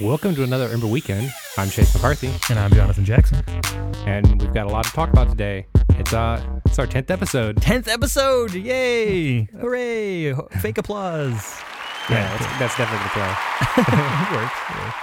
Welcome 0.00 0.34
to 0.34 0.42
another 0.42 0.68
Ember 0.68 0.86
Weekend. 0.86 1.32
I'm 1.56 1.70
Chase 1.70 1.94
McCarthy, 1.94 2.30
And 2.50 2.58
I'm 2.58 2.70
Jonathan 2.70 3.02
Jackson. 3.04 3.42
and 4.06 4.42
we've 4.42 4.52
got 4.52 4.66
a 4.66 4.68
lot 4.68 4.84
to 4.84 4.90
talk 4.90 5.08
about 5.10 5.30
today. 5.30 5.66
It's 5.90 6.12
uh, 6.12 6.60
it's 6.66 6.78
our 6.78 6.86
tenth 6.86 7.10
episode. 7.10 7.56
10th 7.56 7.88
episode! 7.88 8.52
Yay! 8.52 9.44
Hooray! 9.58 10.34
Fake 10.60 10.76
applause. 10.76 11.58
Yeah, 12.10 12.28
that's, 12.36 12.58
that's 12.58 12.76
definitely 12.76 13.04
the 13.04 13.10
play. 13.10 13.34
it 14.36 14.42
works. 14.42 14.94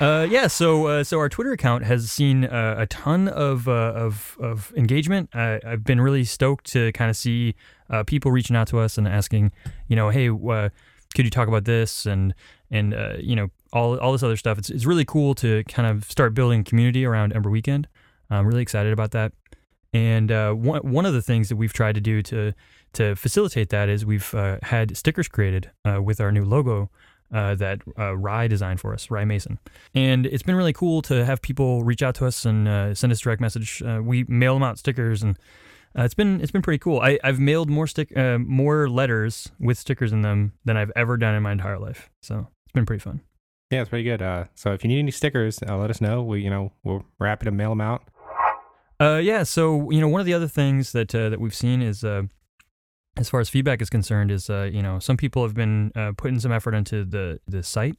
Uh, 0.00 0.26
yeah, 0.30 0.46
so 0.46 0.86
uh, 0.86 1.02
so 1.04 1.18
our 1.18 1.28
Twitter 1.28 1.50
account 1.50 1.82
has 1.84 2.08
seen 2.10 2.44
uh, 2.44 2.76
a 2.78 2.86
ton 2.86 3.26
of 3.26 3.66
uh, 3.66 3.72
of 3.96 4.36
of 4.40 4.72
engagement. 4.76 5.28
I've 5.34 5.82
been 5.82 6.00
really 6.00 6.22
stoked 6.24 6.66
to 6.72 6.92
kind 6.92 7.10
of 7.10 7.16
see 7.16 7.56
uh, 7.90 8.04
people 8.04 8.30
reaching 8.30 8.54
out 8.54 8.68
to 8.68 8.78
us 8.78 8.96
and 8.96 9.08
asking, 9.08 9.50
you 9.88 9.96
know, 9.96 10.10
hey, 10.10 10.28
uh, 10.28 10.68
could 11.16 11.24
you 11.24 11.30
talk 11.30 11.48
about 11.48 11.64
this 11.64 12.06
and 12.06 12.32
and 12.70 12.94
uh, 12.94 13.14
you 13.18 13.34
know 13.34 13.48
all 13.76 13.98
all 13.98 14.12
this 14.12 14.22
other 14.22 14.36
stuff. 14.36 14.58
It's 14.58 14.70
it's 14.70 14.86
really 14.86 15.04
cool 15.04 15.34
to 15.36 15.62
kind 15.64 15.88
of 15.88 16.10
start 16.10 16.34
building 16.34 16.64
community 16.64 17.04
around 17.04 17.32
Ember 17.32 17.50
Weekend. 17.50 17.86
I'm 18.30 18.46
really 18.46 18.62
excited 18.62 18.92
about 18.92 19.10
that. 19.12 19.32
And 19.92 20.32
uh, 20.32 20.52
one 20.52 20.80
one 20.80 21.06
of 21.06 21.12
the 21.12 21.22
things 21.22 21.48
that 21.48 21.56
we've 21.56 21.72
tried 21.72 21.94
to 21.94 22.00
do 22.00 22.22
to 22.22 22.52
to 22.94 23.14
facilitate 23.14 23.68
that 23.70 23.88
is 23.88 24.06
we've 24.06 24.34
uh, 24.34 24.58
had 24.62 24.96
stickers 24.96 25.28
created 25.28 25.70
uh, 25.84 26.00
with 26.02 26.20
our 26.20 26.32
new 26.32 26.44
logo 26.44 26.90
uh, 27.32 27.54
that 27.56 27.82
uh, 27.98 28.16
Rye 28.16 28.48
designed 28.48 28.80
for 28.80 28.94
us, 28.94 29.10
Rye 29.10 29.24
Mason. 29.24 29.58
And 29.94 30.26
it's 30.26 30.42
been 30.42 30.54
really 30.54 30.72
cool 30.72 31.02
to 31.02 31.24
have 31.24 31.42
people 31.42 31.84
reach 31.84 32.02
out 32.02 32.14
to 32.16 32.26
us 32.26 32.44
and 32.44 32.66
uh, 32.66 32.94
send 32.94 33.12
us 33.12 33.20
direct 33.20 33.40
message. 33.40 33.82
We 34.02 34.24
mail 34.24 34.54
them 34.54 34.62
out 34.62 34.78
stickers, 34.78 35.22
and 35.22 35.38
it's 35.94 36.14
been 36.14 36.40
it's 36.40 36.52
been 36.52 36.62
pretty 36.62 36.78
cool. 36.78 37.00
I, 37.00 37.18
I've 37.22 37.38
mailed 37.38 37.68
more 37.68 37.86
stick 37.86 38.16
more 38.16 38.88
letters 38.88 39.50
with 39.60 39.78
stickers 39.78 40.12
in 40.12 40.22
them 40.22 40.54
than 40.64 40.76
I've 40.76 40.92
ever 40.96 41.16
done 41.16 41.34
in 41.34 41.42
my 41.42 41.52
entire 41.52 41.78
life. 41.78 42.10
So 42.22 42.48
it's 42.64 42.72
been 42.72 42.86
pretty 42.86 43.02
fun. 43.02 43.20
Yeah, 43.70 43.80
it's 43.80 43.90
pretty 43.90 44.04
good. 44.04 44.22
Uh, 44.22 44.44
so 44.54 44.72
if 44.72 44.84
you 44.84 44.88
need 44.88 45.00
any 45.00 45.10
stickers, 45.10 45.60
uh, 45.68 45.76
let 45.76 45.90
us 45.90 46.00
know. 46.00 46.22
We, 46.22 46.40
you 46.40 46.50
know, 46.50 46.72
we're, 46.84 47.02
happy 47.20 47.46
to 47.46 47.50
mail 47.50 47.70
them 47.70 47.80
out. 47.80 48.04
Uh, 49.00 49.20
yeah. 49.22 49.42
So 49.42 49.90
you 49.90 50.00
know, 50.00 50.08
one 50.08 50.20
of 50.20 50.26
the 50.26 50.34
other 50.34 50.48
things 50.48 50.92
that 50.92 51.14
uh, 51.14 51.28
that 51.30 51.40
we've 51.40 51.54
seen 51.54 51.82
is, 51.82 52.04
uh, 52.04 52.22
as 53.16 53.28
far 53.28 53.40
as 53.40 53.48
feedback 53.48 53.82
is 53.82 53.90
concerned, 53.90 54.30
is 54.30 54.48
uh, 54.48 54.70
you 54.72 54.82
know 54.82 54.98
some 54.98 55.16
people 55.16 55.42
have 55.42 55.54
been 55.54 55.92
uh, 55.94 56.12
putting 56.16 56.38
some 56.38 56.52
effort 56.52 56.74
into 56.74 57.04
the 57.04 57.40
the 57.46 57.62
site, 57.62 57.96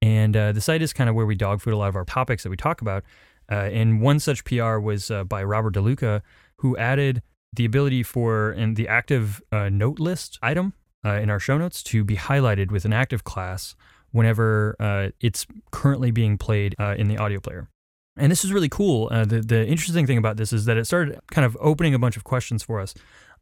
and 0.00 0.36
uh, 0.36 0.52
the 0.52 0.60
site 0.60 0.82
is 0.82 0.92
kind 0.92 1.10
of 1.10 1.16
where 1.16 1.26
we 1.26 1.34
dog 1.34 1.60
food 1.60 1.74
a 1.74 1.76
lot 1.76 1.88
of 1.88 1.96
our 1.96 2.04
topics 2.04 2.42
that 2.44 2.50
we 2.50 2.56
talk 2.56 2.80
about. 2.80 3.04
Uh, 3.50 3.68
and 3.72 4.00
one 4.00 4.18
such 4.18 4.44
PR 4.44 4.78
was 4.78 5.10
uh, 5.10 5.24
by 5.24 5.42
Robert 5.42 5.74
DeLuca, 5.74 6.22
who 6.56 6.76
added 6.76 7.22
the 7.52 7.64
ability 7.64 8.02
for 8.02 8.52
in 8.52 8.74
the 8.74 8.88
active 8.88 9.42
uh, 9.52 9.68
note 9.68 10.00
list 10.00 10.38
item 10.42 10.72
uh, 11.04 11.14
in 11.14 11.28
our 11.28 11.38
show 11.38 11.58
notes 11.58 11.82
to 11.82 12.02
be 12.04 12.16
highlighted 12.16 12.70
with 12.70 12.84
an 12.84 12.92
active 12.92 13.24
class 13.24 13.74
whenever 14.12 14.76
uh, 14.78 15.08
it's 15.20 15.46
currently 15.70 16.10
being 16.10 16.38
played 16.38 16.74
uh, 16.78 16.94
in 16.96 17.08
the 17.08 17.18
audio 17.18 17.40
player. 17.40 17.68
And 18.16 18.30
this 18.30 18.44
is 18.44 18.52
really 18.52 18.68
cool. 18.68 19.08
Uh, 19.10 19.24
the 19.24 19.40
the 19.40 19.66
interesting 19.66 20.06
thing 20.06 20.18
about 20.18 20.36
this 20.36 20.52
is 20.52 20.66
that 20.66 20.76
it 20.76 20.84
started 20.86 21.18
kind 21.30 21.44
of 21.44 21.56
opening 21.60 21.94
a 21.94 21.98
bunch 21.98 22.16
of 22.16 22.24
questions 22.24 22.62
for 22.62 22.78
us. 22.78 22.94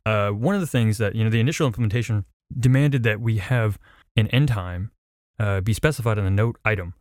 Uh, 0.06 0.30
one 0.30 0.54
of 0.54 0.60
the 0.60 0.66
things 0.66 0.98
that 0.98 1.14
you 1.14 1.24
know 1.24 1.30
the 1.30 1.40
initial 1.40 1.66
implementation 1.66 2.24
demanded 2.58 3.02
that 3.02 3.20
we 3.20 3.38
have 3.38 3.78
an 4.16 4.28
end 4.28 4.48
time 4.48 4.90
uh, 5.38 5.60
be 5.60 5.72
specified 5.72 6.18
in 6.18 6.24
the 6.24 6.30
note 6.30 6.56
item, 6.64 6.94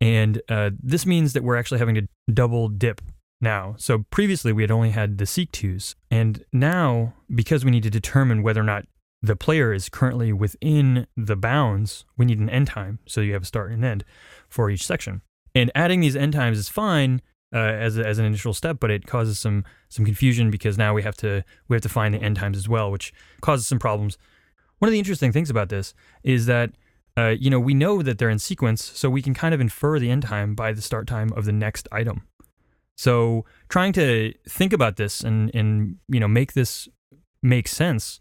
and 0.00 0.40
uh, 0.48 0.70
this 0.82 1.04
means 1.04 1.34
that 1.34 1.44
we're 1.44 1.56
actually 1.56 1.78
having 1.78 1.94
to 1.94 2.08
double 2.32 2.68
dip 2.68 3.02
now. 3.42 3.74
So 3.76 4.04
previously 4.10 4.52
we 4.52 4.62
had 4.62 4.70
only 4.70 4.90
had 4.90 5.18
the 5.18 5.26
seek 5.26 5.52
tos, 5.52 5.96
and 6.10 6.42
now 6.54 7.12
because 7.34 7.66
we 7.66 7.70
need 7.70 7.82
to 7.82 7.90
determine 7.90 8.42
whether 8.42 8.60
or 8.60 8.64
not 8.64 8.86
the 9.22 9.36
player 9.36 9.72
is 9.72 9.88
currently 9.88 10.32
within 10.32 11.06
the 11.16 11.36
bounds, 11.36 12.04
we 12.16 12.24
need 12.24 12.38
an 12.38 12.48
end 12.48 12.68
time. 12.68 12.98
So 13.06 13.20
you 13.20 13.34
have 13.34 13.42
a 13.42 13.46
start 13.46 13.70
and 13.70 13.84
end 13.84 14.04
for 14.48 14.70
each 14.70 14.86
section. 14.86 15.22
And 15.54 15.70
adding 15.74 16.00
these 16.00 16.16
end 16.16 16.32
times 16.32 16.58
is 16.58 16.68
fine 16.68 17.20
uh, 17.54 17.58
as, 17.58 17.98
a, 17.98 18.06
as 18.06 18.18
an 18.18 18.24
initial 18.24 18.54
step, 18.54 18.78
but 18.80 18.90
it 18.90 19.06
causes 19.06 19.38
some 19.38 19.64
some 19.88 20.04
confusion 20.04 20.50
because 20.50 20.78
now 20.78 20.94
we 20.94 21.02
have 21.02 21.16
to 21.16 21.44
we 21.68 21.74
have 21.74 21.82
to 21.82 21.88
find 21.88 22.14
the 22.14 22.22
end 22.22 22.36
times 22.36 22.56
as 22.56 22.68
well, 22.68 22.90
which 22.90 23.12
causes 23.40 23.66
some 23.66 23.78
problems. 23.78 24.16
One 24.78 24.88
of 24.88 24.92
the 24.92 24.98
interesting 24.98 25.32
things 25.32 25.50
about 25.50 25.68
this 25.68 25.92
is 26.22 26.46
that 26.46 26.70
uh, 27.18 27.34
you 27.38 27.50
know 27.50 27.58
we 27.58 27.74
know 27.74 28.02
that 28.02 28.18
they're 28.18 28.30
in 28.30 28.38
sequence, 28.38 28.82
so 28.82 29.10
we 29.10 29.20
can 29.20 29.34
kind 29.34 29.52
of 29.52 29.60
infer 29.60 29.98
the 29.98 30.10
end 30.10 30.22
time 30.22 30.54
by 30.54 30.72
the 30.72 30.80
start 30.80 31.08
time 31.08 31.32
of 31.32 31.44
the 31.44 31.52
next 31.52 31.88
item. 31.90 32.22
So 32.96 33.44
trying 33.68 33.92
to 33.94 34.32
think 34.48 34.72
about 34.72 34.96
this 34.96 35.22
and 35.22 35.50
and 35.52 35.96
you 36.08 36.20
know 36.20 36.28
make 36.28 36.52
this 36.52 36.88
make 37.42 37.66
sense 37.66 38.20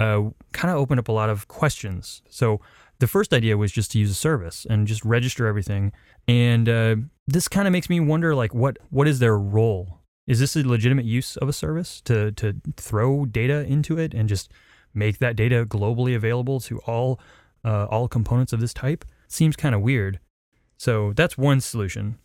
uh, 0.00 0.30
kind 0.52 0.72
of 0.72 0.78
opened 0.78 0.98
up 0.98 1.08
a 1.08 1.12
lot 1.12 1.30
of 1.30 1.46
questions. 1.46 2.22
So 2.28 2.60
the 2.98 3.06
first 3.06 3.32
idea 3.32 3.56
was 3.56 3.70
just 3.70 3.92
to 3.92 3.98
use 3.98 4.10
a 4.10 4.14
service 4.14 4.66
and 4.68 4.86
just 4.86 5.04
register 5.04 5.46
everything. 5.46 5.92
And 6.26 6.68
uh, 6.68 6.96
this 7.26 7.48
kind 7.48 7.68
of 7.68 7.72
makes 7.72 7.88
me 7.88 8.00
wonder, 8.00 8.34
like, 8.34 8.54
what 8.54 8.78
what 8.90 9.06
is 9.06 9.18
their 9.18 9.38
role? 9.38 10.00
Is 10.26 10.38
this 10.38 10.56
a 10.56 10.66
legitimate 10.66 11.06
use 11.06 11.36
of 11.36 11.48
a 11.48 11.52
service 11.52 12.00
to 12.02 12.32
to 12.32 12.54
throw 12.76 13.26
data 13.26 13.64
into 13.66 13.98
it 13.98 14.14
and 14.14 14.28
just 14.28 14.50
make 14.92 15.18
that 15.18 15.36
data 15.36 15.64
globally 15.64 16.16
available 16.16 16.60
to 16.60 16.78
all 16.80 17.20
uh, 17.64 17.86
all 17.86 18.08
components 18.08 18.52
of 18.52 18.60
this 18.60 18.74
type? 18.74 19.04
Seems 19.28 19.56
kind 19.56 19.74
of 19.74 19.80
weird. 19.80 20.18
So 20.76 21.12
that's 21.14 21.36
one 21.38 21.60
solution. 21.60 22.18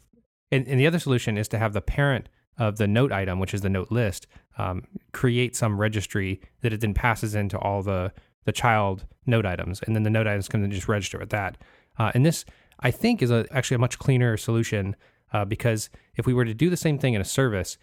And, 0.52 0.68
and 0.68 0.80
the 0.80 0.88
other 0.88 1.00
solution 1.00 1.38
is 1.38 1.47
to 1.50 1.58
have 1.58 1.74
the 1.74 1.81
parent 1.81 2.30
of 2.57 2.77
the 2.77 2.88
note 2.88 3.11
item, 3.11 3.39
which 3.39 3.53
is 3.53 3.61
the 3.61 3.69
note 3.69 3.91
list, 3.91 4.27
um, 4.57 4.83
create 5.11 5.55
some 5.55 5.79
registry 5.79 6.39
that 6.61 6.73
it 6.73 6.81
then 6.81 6.93
passes 6.93 7.35
into 7.35 7.57
all 7.59 7.81
the 7.81 8.11
the 8.45 8.51
child 8.51 9.05
note 9.25 9.45
items, 9.45 9.81
and 9.81 9.95
then 9.95 10.03
the 10.03 10.09
note 10.09 10.27
items 10.27 10.47
can 10.47 10.61
then 10.61 10.71
just 10.71 10.88
register 10.88 11.17
with 11.17 11.31
that. 11.31 11.57
Uh, 11.97 12.11
and 12.13 12.25
this, 12.25 12.45
I 12.79 12.91
think, 12.91 13.21
is 13.21 13.31
a, 13.31 13.45
actually 13.51 13.75
a 13.75 13.79
much 13.79 13.97
cleaner 13.97 14.38
solution 14.38 14.95
uh, 15.33 15.45
because 15.45 15.89
if 16.16 16.25
we 16.25 16.33
were 16.33 16.45
to 16.45 16.53
do 16.53 16.69
the 16.69 16.77
same 16.77 16.99
thing 16.99 17.16
in 17.16 17.21
a 17.21 17.25
service, 17.25 17.77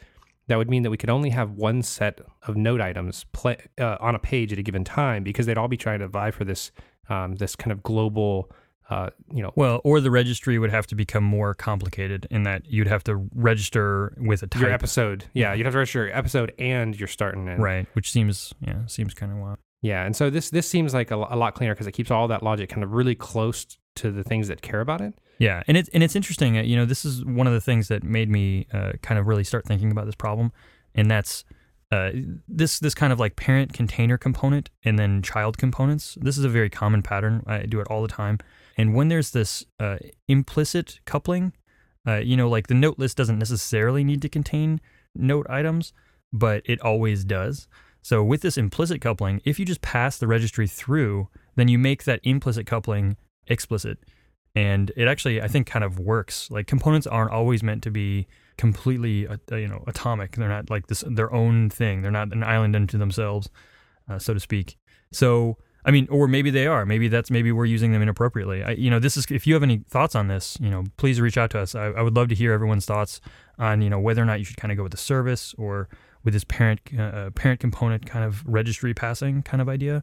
that 0.47 0.57
would 0.57 0.71
mean 0.71 0.83
that 0.83 0.91
we 0.91 0.97
could 0.97 1.11
only 1.11 1.31
have 1.31 1.53
one 1.53 1.83
set 1.83 2.21
of 2.47 2.57
note 2.57 2.81
items 2.81 3.25
play, 3.33 3.57
uh, 3.79 3.97
on 4.01 4.15
a 4.15 4.19
page 4.19 4.53
at 4.53 4.59
a 4.59 4.63
given 4.63 4.85
time 4.85 5.23
because 5.23 5.47
they'd 5.47 5.59
all 5.59 5.69
be 5.69 5.77
trying 5.77 5.99
to 6.01 6.09
vie 6.09 6.31
for 6.31 6.45
this 6.45 6.71
um, 7.09 7.35
this 7.35 7.57
kind 7.57 7.73
of 7.73 7.83
global, 7.83 8.51
uh, 8.91 9.11
you 9.33 9.43
know, 9.43 9.53
Well, 9.57 9.81
or 9.85 10.01
the 10.01 10.11
registry 10.11 10.59
would 10.59 10.71
have 10.71 10.87
to 10.89 10.95
become 10.95 11.25
more 11.25 11.55
complicated 11.55 12.27
in 12.31 12.43
that 12.43 12.67
you'd 12.67 12.89
have 12.89 13.05
to 13.05 13.29
register 13.35 14.15
with 14.19 14.43
a 14.43 14.47
type, 14.47 14.61
your 14.63 14.71
episode. 14.71 15.25
Yeah, 15.35 15.55
you'd 15.55 15.67
have 15.67 15.75
to 15.75 15.79
register 15.79 16.07
your 16.07 16.17
episode 16.17 16.53
and 16.59 16.99
your 16.99 17.09
start 17.09 17.37
and 17.37 17.49
end. 17.49 17.63
right? 17.63 17.87
Which 17.95 18.11
seems 18.11 18.53
yeah 18.61 18.85
seems 18.87 19.15
kind 19.15 19.33
of 19.33 19.39
wild. 19.39 19.59
Yeah, 19.81 20.05
and 20.05 20.15
so 20.15 20.31
this 20.31 20.51
this 20.51 20.69
seems 20.69 20.95
like 20.95 21.11
a, 21.11 21.17
a 21.17 21.37
lot 21.37 21.55
cleaner 21.55 21.75
because 21.75 21.87
it 21.87 21.93
keeps 21.93 22.11
all 22.11 22.29
that 22.29 22.43
logic 22.43 22.69
kind 22.71 22.85
of 22.85 22.93
really 22.93 23.15
close 23.15 23.67
to 23.97 24.11
the 24.11 24.23
things 24.23 24.49
that 24.49 24.63
care 24.63 24.81
about 24.81 25.01
it. 25.01 25.15
Yeah, 25.39 25.63
and 25.67 25.77
it's 25.77 25.89
and 25.91 26.03
it's 26.03 26.15
interesting. 26.15 26.57
uh, 26.59 26.63
You 26.63 26.77
know, 26.77 26.85
this 26.85 27.05
is 27.05 27.25
one 27.25 27.47
of 27.47 27.53
the 27.53 27.61
things 27.61 27.89
that 27.89 28.03
made 28.05 28.29
me 28.31 28.67
uh, 28.73 28.93
kind 29.03 29.19
of 29.19 29.27
really 29.27 29.45
start 29.45 29.67
thinking 29.67 29.91
about 29.91 30.07
this 30.07 30.15
problem, 30.15 30.53
and 30.95 31.11
that's 31.11 31.45
uh, 31.91 32.11
this 32.47 32.79
this 32.79 32.95
kind 32.95 33.13
of 33.13 33.19
like 33.19 33.35
parent 33.37 33.73
container 33.73 34.17
component 34.17 34.71
and 34.85 34.99
then 34.99 35.21
child 35.23 35.59
components. 35.59 36.17
This 36.21 36.39
is 36.39 36.45
a 36.45 36.49
very 36.49 36.71
common 36.71 37.03
pattern. 37.03 37.43
I 37.47 37.61
do 37.67 37.81
it 37.81 37.87
all 37.89 38.03
the 38.03 38.09
time. 38.09 38.39
And 38.77 38.95
when 38.95 39.09
there's 39.09 39.31
this 39.31 39.65
uh, 39.79 39.99
implicit 40.29 41.01
coupling, 41.05 41.53
uh, 42.07 42.17
you 42.17 42.37
know, 42.37 42.49
like 42.49 42.67
the 42.67 42.75
note 42.75 42.99
list 42.99 43.17
doesn't 43.17 43.39
necessarily 43.39 44.05
need 44.05 44.23
to 44.23 44.29
contain 44.29 44.81
note 45.15 45.47
items, 45.49 45.93
but 46.33 46.63
it 46.65 46.81
always 46.81 47.25
does. 47.25 47.69
So 48.03 48.25
with 48.25 48.41
this 48.41 48.59
implicit 48.59 49.01
coupling, 49.01 49.41
if 49.45 49.59
you 49.59 49.65
just 49.65 49.83
pass 49.83 50.19
the 50.19 50.27
registry 50.27 50.67
through, 50.67 51.29
then 51.55 51.69
you 51.69 51.79
make 51.79 52.05
that 52.05 52.21
implicit 52.25 52.67
coupling 52.67 53.17
explicit. 53.47 53.99
And 54.55 54.93
it 54.97 55.09
actually 55.09 55.41
i 55.41 55.49
think 55.49 55.67
kind 55.67 55.85
of 55.85 55.99
works. 55.99 56.51
Like 56.51 56.67
components 56.67 57.07
aren't 57.07 57.31
always 57.31 57.63
meant 57.63 57.83
to 57.85 57.91
be 57.91 58.27
completely 58.59 59.27
uh, 59.27 59.37
you 59.53 59.69
know 59.69 59.85
atomic. 59.87 60.37
They're 60.37 60.49
not 60.49 60.69
like 60.69 60.89
this 60.89 61.05
their 61.07 61.33
own 61.33 61.71
thing. 61.71 62.03
They're 62.03 62.11
not 62.11 62.33
an 62.33 62.43
island 62.43 62.77
unto 62.77 62.99
themselves 62.99 63.49
uh, 64.09 64.19
so 64.19 64.35
to 64.35 64.41
speak. 64.41 64.77
So 65.13 65.59
i 65.85 65.91
mean 65.91 66.07
or 66.11 66.29
maybe 66.29 66.51
they 66.51 66.67
are. 66.67 66.87
Maybe 66.87 67.09
that's 67.09 67.31
maybe 67.31 67.53
we're 67.53 67.67
using 67.67 67.93
them 67.93 68.03
inappropriately. 68.03 68.63
I, 68.63 68.71
you 68.73 68.91
know 68.91 68.99
this 68.99 69.17
is 69.17 69.27
if 69.31 69.47
you 69.47 69.55
have 69.55 69.63
any 69.63 69.79
thoughts 69.89 70.15
on 70.15 70.29
this 70.29 70.59
you 70.61 70.71
know 70.71 70.85
please 70.97 71.21
reach 71.21 71.39
out 71.39 71.51
to 71.51 71.61
us. 71.61 71.75
I, 71.75 71.87
I 71.87 72.03
would 72.03 72.17
love 72.17 72.29
to 72.29 72.35
hear 72.35 72.53
everyone's 72.53 72.87
thoughts 72.87 73.21
on 73.59 73.83
you 73.83 73.91
know 73.91 73.99
whether 73.99 74.23
or 74.23 74.27
not 74.27 74.39
you 74.39 74.45
should 74.45 74.57
kind 74.57 74.73
of 74.73 74.77
go 74.77 74.83
with 74.83 74.93
the 74.93 74.99
service 74.99 75.55
or 75.59 75.89
with 76.25 76.35
this 76.35 76.45
parent 76.45 76.81
uh, 76.99 77.31
parent 77.31 77.61
component 77.61 78.07
kind 78.07 78.25
of 78.25 78.45
registry 78.47 78.95
passing 78.95 79.43
kind 79.43 79.61
of 79.61 79.69
idea. 79.69 80.03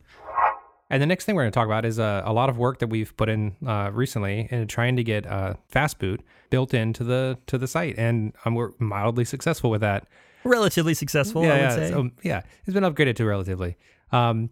And 0.92 1.02
the 1.02 1.06
next 1.06 1.26
thing 1.26 1.36
we're 1.36 1.44
going 1.44 1.52
to 1.52 1.56
talk 1.56 1.68
about 1.68 1.86
is 1.86 2.00
uh, 2.00 2.24
a 2.26 2.34
lot 2.34 2.50
of 2.50 2.58
work 2.58 2.80
that 2.80 2.88
we've 2.88 3.16
put 3.16 3.30
in 3.30 3.56
uh, 3.66 3.92
recently 3.94 4.48
in 4.50 4.68
trying 4.68 4.96
to 4.96 5.04
get 5.04 5.28
uh, 5.28 5.54
fast 5.68 6.00
boot 6.00 6.22
built 6.50 6.74
into 6.74 7.04
the 7.04 7.38
to 7.46 7.58
the 7.58 7.68
site, 7.68 7.96
and 7.98 8.34
um, 8.46 8.56
we're 8.56 8.72
mildly 8.80 9.24
successful 9.24 9.70
with 9.70 9.82
that. 9.82 10.08
relatively 10.44 10.94
successful 10.94 11.44
yeah, 11.44 11.50
i 11.50 11.54
would 11.54 11.62
yeah, 11.62 11.76
say. 11.76 11.90
So, 11.92 12.10
yeah, 12.24 12.42
it's 12.66 12.74
been 12.74 12.84
upgraded 12.84 13.16
to 13.18 13.26
relatively. 13.26 13.78
Um, 14.12 14.50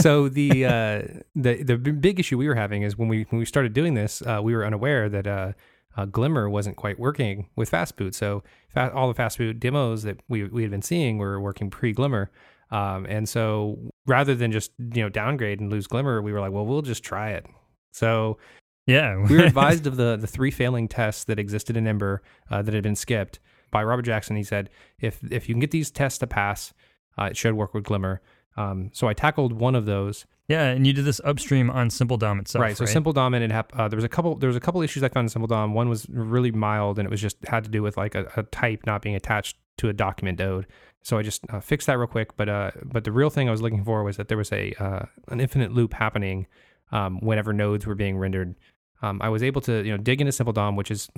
so 0.00 0.28
the 0.28 0.64
uh, 0.64 1.02
the 1.34 1.62
the 1.62 1.76
big 1.76 2.20
issue 2.20 2.38
we 2.38 2.48
were 2.48 2.54
having 2.54 2.82
is 2.82 2.96
when 2.96 3.08
we 3.08 3.26
when 3.30 3.38
we 3.38 3.44
started 3.44 3.72
doing 3.72 3.94
this, 3.94 4.22
uh, 4.22 4.40
we 4.42 4.54
were 4.54 4.64
unaware 4.64 5.08
that 5.08 5.26
uh, 5.26 5.52
uh, 5.96 6.04
Glimmer 6.04 6.48
wasn't 6.48 6.76
quite 6.76 6.98
working 6.98 7.48
with 7.56 7.70
Fastboot. 7.70 8.14
So 8.14 8.42
fa- 8.68 8.92
all 8.94 9.12
the 9.12 9.20
Fastboot 9.20 9.58
demos 9.58 10.02
that 10.04 10.20
we 10.28 10.44
we 10.44 10.62
had 10.62 10.70
been 10.70 10.82
seeing 10.82 11.18
were 11.18 11.40
working 11.40 11.70
pre 11.70 11.92
Glimmer. 11.92 12.30
Um, 12.70 13.06
and 13.06 13.28
so 13.28 13.78
rather 14.06 14.34
than 14.34 14.52
just 14.52 14.72
you 14.78 15.02
know 15.02 15.08
downgrade 15.08 15.60
and 15.60 15.70
lose 15.70 15.86
Glimmer, 15.86 16.22
we 16.22 16.32
were 16.32 16.40
like, 16.40 16.52
well, 16.52 16.66
we'll 16.66 16.82
just 16.82 17.02
try 17.02 17.30
it. 17.30 17.46
So 17.92 18.38
Yeah, 18.86 19.16
we 19.16 19.36
were 19.36 19.44
advised 19.52 19.86
of 19.86 19.96
the 19.96 20.16
the 20.16 20.26
three 20.26 20.50
failing 20.50 20.88
tests 20.88 21.24
that 21.24 21.38
existed 21.38 21.76
in 21.76 21.86
Ember 21.86 22.22
uh, 22.50 22.62
that 22.62 22.74
had 22.74 22.82
been 22.82 22.96
skipped 22.96 23.40
by 23.70 23.82
Robert 23.82 24.02
Jackson. 24.02 24.36
He 24.36 24.44
said 24.44 24.70
if 25.00 25.20
if 25.30 25.48
you 25.48 25.54
can 25.54 25.60
get 25.60 25.70
these 25.70 25.90
tests 25.90 26.18
to 26.20 26.26
pass, 26.26 26.72
uh, 27.18 27.24
it 27.24 27.36
should 27.36 27.54
work 27.54 27.74
with 27.74 27.84
Glimmer. 27.84 28.20
Um, 28.58 28.90
so 28.92 29.06
I 29.06 29.14
tackled 29.14 29.52
one 29.52 29.76
of 29.76 29.86
those. 29.86 30.26
Yeah, 30.48 30.64
and 30.64 30.86
you 30.86 30.92
did 30.92 31.04
this 31.04 31.20
upstream 31.24 31.70
on 31.70 31.90
Simple 31.90 32.16
DOM 32.16 32.40
itself, 32.40 32.62
right? 32.62 32.76
So 32.76 32.86
Simple 32.86 33.12
DOM 33.12 33.34
and 33.34 33.44
it 33.44 33.52
hap- 33.52 33.78
uh, 33.78 33.86
there 33.86 33.96
was 33.96 34.04
a 34.04 34.08
couple 34.08 34.34
there 34.34 34.48
was 34.48 34.56
a 34.56 34.60
couple 34.60 34.82
issues 34.82 35.02
I 35.04 35.08
found 35.08 35.26
in 35.26 35.28
Simple 35.28 35.46
DOM. 35.46 35.74
One 35.74 35.88
was 35.88 36.06
really 36.08 36.50
mild, 36.50 36.98
and 36.98 37.06
it 37.06 37.10
was 37.10 37.20
just 37.20 37.36
had 37.46 37.62
to 37.64 37.70
do 37.70 37.82
with 37.82 37.96
like 37.96 38.14
a, 38.16 38.30
a 38.36 38.42
type 38.44 38.80
not 38.84 39.00
being 39.00 39.14
attached 39.14 39.56
to 39.76 39.88
a 39.88 39.92
document 39.92 40.40
node. 40.40 40.66
So 41.02 41.18
I 41.18 41.22
just 41.22 41.42
uh, 41.50 41.60
fixed 41.60 41.86
that 41.86 41.98
real 41.98 42.08
quick. 42.08 42.36
But 42.36 42.48
uh, 42.48 42.70
but 42.82 43.04
the 43.04 43.12
real 43.12 43.30
thing 43.30 43.46
I 43.46 43.52
was 43.52 43.62
looking 43.62 43.84
for 43.84 44.02
was 44.02 44.16
that 44.16 44.28
there 44.28 44.38
was 44.38 44.50
a 44.50 44.72
uh, 44.82 45.04
an 45.28 45.40
infinite 45.40 45.72
loop 45.72 45.94
happening 45.94 46.46
um, 46.90 47.20
whenever 47.20 47.52
nodes 47.52 47.86
were 47.86 47.94
being 47.94 48.18
rendered. 48.18 48.56
Um, 49.02 49.20
I 49.22 49.28
was 49.28 49.44
able 49.44 49.60
to 49.62 49.84
you 49.84 49.92
know 49.92 49.98
dig 49.98 50.20
into 50.20 50.32
Simple 50.32 50.52
DOM, 50.52 50.74
which 50.74 50.90
is 50.90 51.08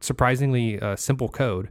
surprisingly 0.00 0.78
uh, 0.78 0.94
simple 0.94 1.28
code. 1.28 1.70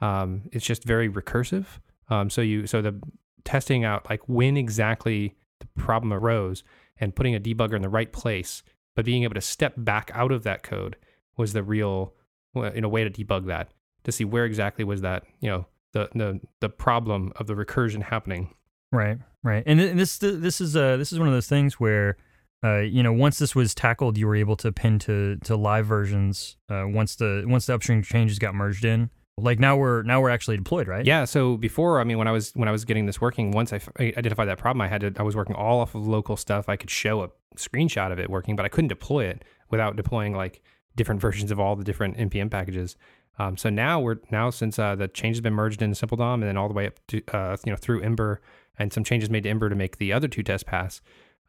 Um, 0.00 0.48
it's 0.50 0.64
just 0.64 0.82
very 0.82 1.08
recursive. 1.08 1.66
Um, 2.08 2.30
so 2.30 2.40
you 2.40 2.66
so 2.66 2.82
the 2.82 3.00
testing 3.44 3.84
out 3.84 4.08
like 4.08 4.28
when 4.28 4.56
exactly 4.56 5.34
the 5.60 5.66
problem 5.80 6.12
arose 6.12 6.62
and 6.98 7.14
putting 7.14 7.34
a 7.34 7.40
debugger 7.40 7.74
in 7.74 7.82
the 7.82 7.88
right 7.88 8.12
place, 8.12 8.62
but 8.94 9.04
being 9.04 9.24
able 9.24 9.34
to 9.34 9.40
step 9.40 9.74
back 9.76 10.10
out 10.14 10.32
of 10.32 10.42
that 10.44 10.62
code 10.62 10.96
was 11.36 11.52
the 11.52 11.62
real 11.62 12.14
in 12.54 12.84
a 12.84 12.88
way 12.88 13.04
to 13.04 13.10
debug 13.10 13.46
that 13.46 13.72
to 14.04 14.12
see 14.12 14.24
where 14.24 14.44
exactly 14.44 14.84
was 14.84 15.00
that 15.00 15.24
you 15.40 15.50
know 15.50 15.66
the 15.92 16.08
the 16.14 16.40
the 16.60 16.68
problem 16.68 17.32
of 17.36 17.46
the 17.46 17.54
recursion 17.54 18.02
happening. 18.02 18.54
Right, 18.92 19.18
right, 19.42 19.64
and 19.66 19.80
this 19.98 20.18
this 20.18 20.60
is 20.60 20.76
uh 20.76 20.96
this 20.96 21.12
is 21.12 21.18
one 21.18 21.28
of 21.28 21.34
those 21.34 21.48
things 21.48 21.74
where. 21.80 22.16
Uh, 22.62 22.78
you 22.78 23.02
know, 23.02 23.12
once 23.12 23.38
this 23.38 23.54
was 23.54 23.74
tackled, 23.74 24.16
you 24.16 24.26
were 24.26 24.34
able 24.34 24.56
to 24.56 24.72
pin 24.72 24.98
to 24.98 25.36
to 25.44 25.54
live 25.54 25.84
versions. 25.84 26.56
Uh, 26.70 26.84
once 26.86 27.14
the 27.14 27.44
once 27.46 27.66
the 27.66 27.74
upstream 27.74 28.02
changes 28.02 28.38
got 28.38 28.54
merged 28.54 28.86
in, 28.86 29.10
like 29.36 29.58
now 29.58 29.76
we're 29.76 30.02
now 30.02 30.20
we're 30.20 30.30
actually 30.30 30.56
deployed, 30.56 30.86
right? 30.86 31.04
Yeah. 31.04 31.24
So 31.24 31.56
before, 31.56 32.00
I 32.00 32.04
mean, 32.04 32.18
when 32.18 32.28
I 32.28 32.30
was 32.30 32.52
when 32.54 32.68
I 32.68 32.72
was 32.72 32.84
getting 32.84 33.06
this 33.06 33.20
working, 33.20 33.50
once 33.50 33.72
I, 33.72 33.76
f- 33.76 33.88
I 33.98 34.04
identified 34.16 34.48
that 34.48 34.58
problem, 34.58 34.80
I 34.80 34.88
had 34.88 35.00
to 35.00 35.12
I 35.18 35.22
was 35.22 35.34
working 35.34 35.56
all 35.56 35.80
off 35.80 35.94
of 35.94 36.06
local 36.06 36.36
stuff. 36.36 36.68
I 36.68 36.76
could 36.76 36.90
show 36.90 37.22
a 37.22 37.30
screenshot 37.56 38.12
of 38.12 38.18
it 38.18 38.30
working, 38.30 38.54
but 38.54 38.64
I 38.64 38.68
couldn't 38.68 38.88
deploy 38.88 39.24
it 39.26 39.44
without 39.70 39.96
deploying 39.96 40.34
like 40.34 40.62
different 40.94 41.20
versions 41.26 41.50
of 41.50 41.58
all 41.58 41.74
the 41.74 41.84
different 41.84 42.16
npm 42.16 42.50
packages. 42.50 42.96
Um, 43.38 43.56
so 43.56 43.68
now 43.68 43.98
we're 43.98 44.18
now 44.30 44.50
since 44.50 44.78
uh, 44.78 44.94
the 44.94 45.08
change 45.08 45.36
has 45.36 45.40
been 45.40 45.54
merged 45.54 45.82
into 45.82 45.96
Simple 45.96 46.16
DOM 46.16 46.42
and 46.42 46.48
then 46.48 46.56
all 46.56 46.68
the 46.68 46.74
way 46.74 46.86
up 46.86 47.00
to 47.08 47.22
uh, 47.32 47.56
you 47.64 47.72
know 47.72 47.76
through 47.76 48.02
Ember 48.02 48.40
and 48.78 48.92
some 48.92 49.02
changes 49.02 49.28
made 49.30 49.42
to 49.42 49.50
Ember 49.50 49.68
to 49.68 49.74
make 49.74 49.98
the 49.98 50.12
other 50.12 50.28
two 50.28 50.44
tests 50.44 50.64
pass. 50.64 51.00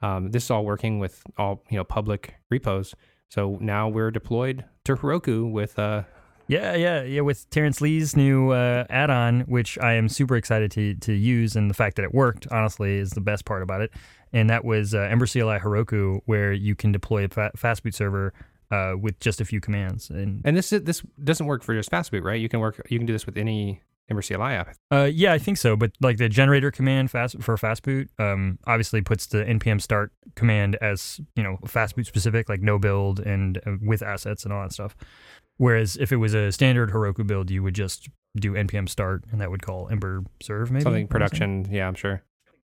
Um, 0.01 0.31
this 0.31 0.45
is 0.45 0.51
all 0.51 0.65
working 0.65 0.97
with 0.97 1.21
all 1.37 1.63
you 1.69 1.77
know 1.77 1.83
public 1.83 2.33
repos. 2.49 2.95
So 3.29 3.57
now 3.61 3.89
we're 3.89 4.11
deployed 4.11 4.65
to 4.85 4.95
Heroku 4.95 5.51
with 5.51 5.77
uh, 5.77 6.03
yeah, 6.47 6.75
yeah, 6.75 7.03
yeah. 7.03 7.21
With 7.21 7.49
Terence 7.49 7.81
Lee's 7.81 8.15
new 8.15 8.51
uh, 8.51 8.85
add-on, 8.89 9.41
which 9.41 9.77
I 9.79 9.93
am 9.93 10.09
super 10.09 10.35
excited 10.35 10.71
to 10.71 10.95
to 10.95 11.13
use, 11.13 11.55
and 11.55 11.69
the 11.69 11.73
fact 11.73 11.95
that 11.97 12.03
it 12.03 12.13
worked, 12.13 12.47
honestly, 12.51 12.97
is 12.97 13.11
the 13.11 13.21
best 13.21 13.45
part 13.45 13.63
about 13.63 13.81
it. 13.81 13.91
And 14.33 14.49
that 14.49 14.65
was 14.65 14.93
uh, 14.93 14.99
Ember 14.99 15.27
CLI 15.27 15.59
Heroku, 15.59 16.19
where 16.25 16.51
you 16.51 16.75
can 16.75 16.91
deploy 16.91 17.25
a 17.25 17.27
fa- 17.29 17.51
fastboot 17.57 17.93
server 17.93 18.33
uh, 18.71 18.93
with 18.99 19.19
just 19.19 19.41
a 19.41 19.45
few 19.45 19.61
commands. 19.61 20.09
And 20.09 20.41
and 20.45 20.55
this 20.55 20.69
this 20.69 21.01
doesn't 21.23 21.45
work 21.45 21.63
for 21.63 21.73
just 21.73 21.91
fastboot, 21.91 22.23
right? 22.23 22.39
You 22.39 22.49
can 22.49 22.59
work 22.59 22.81
you 22.89 22.99
can 22.99 23.05
do 23.05 23.13
this 23.13 23.25
with 23.25 23.37
any 23.37 23.81
Ember 24.09 24.21
CLI 24.21 24.53
app. 24.53 24.75
Uh, 24.91 25.09
yeah, 25.11 25.33
I 25.33 25.39
think 25.39 25.57
so. 25.57 25.75
But 25.75 25.91
like 26.01 26.17
the 26.17 26.29
generator 26.29 26.69
command 26.71 27.09
fast 27.11 27.41
for 27.41 27.55
fastboot, 27.57 28.07
um, 28.19 28.59
obviously 28.67 29.01
puts 29.01 29.25
the 29.27 29.43
npm 29.43 29.81
start 29.81 30.11
command 30.35 30.75
as 30.81 31.19
you 31.35 31.43
know 31.43 31.57
fastboot 31.65 32.05
specific, 32.05 32.49
like 32.49 32.61
no 32.61 32.77
build 32.77 33.19
and 33.19 33.57
uh, 33.65 33.71
with 33.81 34.01
assets 34.01 34.43
and 34.43 34.53
all 34.53 34.61
that 34.61 34.73
stuff. 34.73 34.95
Whereas 35.57 35.95
if 35.97 36.11
it 36.11 36.17
was 36.17 36.33
a 36.33 36.51
standard 36.51 36.91
Heroku 36.91 37.25
build, 37.25 37.49
you 37.49 37.63
would 37.63 37.75
just 37.75 38.09
do 38.37 38.51
npm 38.51 38.89
start 38.89 39.23
and 39.31 39.39
that 39.39 39.49
would 39.49 39.61
call 39.61 39.87
Ember 39.89 40.21
serve 40.43 40.69
maybe 40.69 40.83
something 40.83 41.07
production. 41.07 41.67
Yeah, 41.71 41.87
I'm 41.87 41.95
sure. 41.95 42.21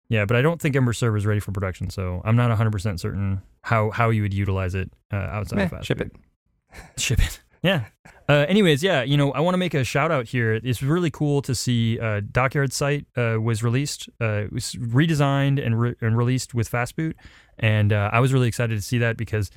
Yeah, 0.09 0.25
but 0.25 0.35
I 0.35 0.41
don't 0.41 0.59
think 0.59 0.75
Ember 0.75 0.93
server 0.93 1.17
is 1.17 1.25
ready 1.27 1.39
for 1.39 1.51
production, 1.51 1.91
so 1.91 2.21
I'm 2.25 2.35
not 2.35 2.49
100% 2.57 2.99
certain 2.99 3.43
how 3.61 3.91
how 3.91 4.09
you 4.09 4.23
would 4.23 4.33
utilize 4.33 4.73
it 4.73 4.91
uh, 5.13 5.17
outside 5.17 5.57
Meh, 5.57 5.63
of 5.65 5.69
Fast. 5.69 5.85
Ship 5.85 6.01
it. 6.01 6.11
Ship 6.97 7.19
it. 7.19 7.39
Yeah. 7.61 7.85
Uh, 8.27 8.45
anyways, 8.47 8.81
yeah, 8.81 9.03
you 9.03 9.17
know, 9.17 9.31
I 9.33 9.41
want 9.41 9.53
to 9.53 9.57
make 9.57 9.73
a 9.73 9.83
shout 9.83 10.11
out 10.11 10.27
here. 10.27 10.53
It's 10.53 10.81
really 10.81 11.11
cool 11.11 11.41
to 11.43 11.53
see 11.53 11.99
uh, 11.99 12.21
Dockyard 12.31 12.71
site 12.71 13.05
uh, 13.17 13.37
was 13.41 13.63
released, 13.63 14.09
uh, 14.21 14.45
was 14.51 14.75
redesigned 14.75 15.63
and, 15.63 15.79
re- 15.79 15.95
and 15.99 16.17
released 16.17 16.53
with 16.53 16.71
Fastboot, 16.71 17.15
and 17.57 17.91
uh, 17.91 18.09
I 18.13 18.19
was 18.19 18.31
really 18.31 18.47
excited 18.47 18.75
to 18.75 18.81
see 18.81 18.99
that 18.99 19.17
because 19.17 19.51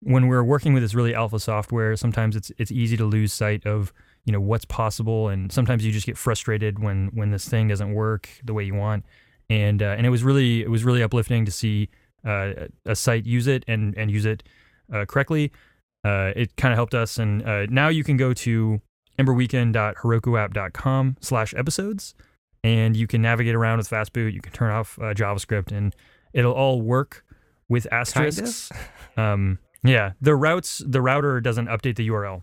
when 0.00 0.28
we're 0.28 0.44
working 0.44 0.74
with 0.74 0.82
this 0.82 0.94
really 0.94 1.14
alpha 1.14 1.38
software, 1.38 1.96
sometimes 1.96 2.36
it's 2.36 2.52
it's 2.58 2.70
easy 2.70 2.96
to 2.96 3.04
lose 3.04 3.32
sight 3.32 3.66
of 3.66 3.92
you 4.24 4.32
know 4.32 4.40
what's 4.40 4.64
possible, 4.64 5.28
and 5.28 5.52
sometimes 5.52 5.84
you 5.84 5.92
just 5.92 6.06
get 6.06 6.18
frustrated 6.18 6.78
when 6.78 7.10
when 7.14 7.30
this 7.30 7.48
thing 7.48 7.68
doesn't 7.68 7.92
work 7.94 8.28
the 8.44 8.54
way 8.54 8.64
you 8.64 8.74
want. 8.74 9.04
And 9.48 9.82
uh, 9.82 9.94
and 9.96 10.06
it 10.06 10.10
was 10.10 10.24
really 10.24 10.62
it 10.62 10.70
was 10.70 10.84
really 10.84 11.02
uplifting 11.02 11.44
to 11.44 11.52
see 11.52 11.88
uh, 12.24 12.52
a 12.84 12.96
site 12.96 13.24
use 13.26 13.46
it 13.46 13.64
and 13.68 13.96
and 13.96 14.10
use 14.10 14.24
it 14.24 14.42
uh, 14.92 15.04
correctly. 15.06 15.52
Uh, 16.04 16.32
it 16.36 16.56
kind 16.56 16.72
of 16.72 16.76
helped 16.76 16.94
us, 16.94 17.18
and 17.18 17.42
uh, 17.44 17.66
now 17.66 17.88
you 17.88 18.04
can 18.04 18.16
go 18.16 18.32
to 18.32 18.80
emberweekend.herokuapp.com 19.18 21.16
slash 21.20 21.54
episodes, 21.54 22.14
and 22.62 22.96
you 22.96 23.06
can 23.06 23.22
navigate 23.22 23.54
around 23.54 23.78
with 23.78 23.88
Fastboot. 23.90 24.32
You 24.32 24.40
can 24.40 24.52
turn 24.52 24.70
off 24.70 24.98
uh, 25.00 25.14
JavaScript, 25.14 25.72
and 25.72 25.96
it'll 26.32 26.52
all 26.52 26.80
work 26.80 27.24
with 27.68 27.86
asterisks. 27.92 28.70
Um, 29.18 29.58
yeah, 29.88 30.12
the 30.20 30.34
routes 30.34 30.82
the 30.86 31.00
router 31.00 31.40
doesn't 31.40 31.66
update 31.66 31.96
the 31.96 32.08
URL 32.08 32.42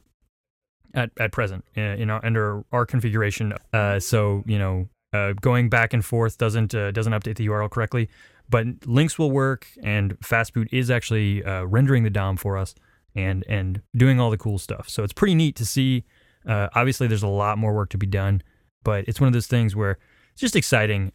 at 0.94 1.12
at 1.20 1.32
present 1.32 1.66
uh, 1.78 1.82
in 1.82 2.10
under 2.10 2.64
our 2.72 2.86
configuration. 2.86 3.54
Uh, 3.72 4.00
so 4.00 4.44
you 4.46 4.60
know, 4.60 4.88
uh, 5.14 5.34
going 5.34 5.70
back 5.70 5.94
and 5.94 6.04
forth 6.04 6.38
doesn't 6.38 6.74
uh, 6.76 6.92
doesn't 6.92 7.14
update 7.14 7.36
the 7.36 7.48
URL 7.48 7.70
correctly. 7.70 8.10
But 8.50 8.86
links 8.86 9.18
will 9.18 9.32
work, 9.32 9.68
and 9.82 10.20
Fastboot 10.20 10.68
is 10.72 10.92
actually 10.92 11.44
uh, 11.44 11.64
rendering 11.64 12.04
the 12.04 12.10
DOM 12.10 12.38
for 12.38 12.58
us 12.58 12.76
and 13.16 13.44
and 13.48 13.82
doing 13.96 14.20
all 14.20 14.30
the 14.30 14.38
cool 14.38 14.60
stuff. 14.60 14.90
So 14.90 15.04
it's 15.04 15.14
pretty 15.14 15.36
neat 15.36 15.56
to 15.58 15.66
see. 15.66 16.04
Uh, 16.46 16.68
obviously, 16.76 17.08
there's 17.08 17.24
a 17.24 17.28
lot 17.28 17.58
more 17.58 17.74
work 17.74 17.90
to 17.92 17.98
be 17.98 18.06
done, 18.06 18.44
but 18.84 19.06
it's 19.08 19.22
one 19.22 19.28
of 19.28 19.34
those 19.34 19.48
things 19.48 19.76
where 19.76 19.98
it's 20.34 20.42
just 20.42 20.56
exciting 20.56 21.12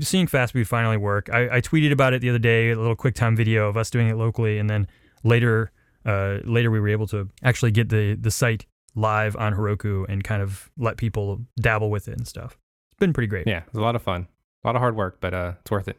seeing 0.00 0.26
Fastboot 0.26 0.66
finally 0.66 0.96
work. 0.96 1.28
I, 1.30 1.56
I 1.56 1.60
tweeted 1.60 1.92
about 1.92 2.14
it 2.14 2.22
the 2.22 2.30
other 2.30 2.38
day, 2.38 2.70
a 2.70 2.76
little 2.76 2.96
QuickTime 2.96 3.36
video 3.36 3.68
of 3.68 3.76
us 3.76 3.90
doing 3.90 4.08
it 4.08 4.16
locally, 4.16 4.58
and 4.58 4.70
then 4.70 4.86
later 5.22 5.72
uh, 6.04 6.38
later 6.44 6.70
we 6.70 6.80
were 6.80 6.88
able 6.88 7.06
to 7.08 7.28
actually 7.42 7.70
get 7.70 7.88
the 7.88 8.14
the 8.14 8.30
site 8.30 8.66
live 8.94 9.36
on 9.36 9.54
Heroku 9.54 10.04
and 10.08 10.24
kind 10.24 10.42
of 10.42 10.70
let 10.76 10.96
people 10.96 11.40
dabble 11.60 11.90
with 11.90 12.08
it 12.08 12.16
and 12.16 12.26
stuff. 12.26 12.58
It's 12.90 12.98
been 12.98 13.12
pretty 13.12 13.28
great. 13.28 13.46
Yeah, 13.46 13.62
it's 13.66 13.76
a 13.76 13.80
lot 13.80 13.94
of 13.96 14.02
fun, 14.02 14.26
a 14.64 14.68
lot 14.68 14.76
of 14.76 14.80
hard 14.80 14.96
work, 14.96 15.18
but 15.20 15.34
uh, 15.34 15.52
it's 15.60 15.70
worth 15.70 15.88
it. 15.88 15.98